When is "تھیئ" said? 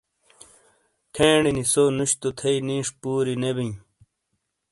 2.39-2.59